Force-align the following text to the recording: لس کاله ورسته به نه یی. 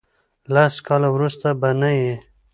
لس 0.53 0.75
کاله 0.87 1.09
ورسته 1.15 1.49
به 1.61 1.69
نه 1.81 1.91
یی. 1.99 2.13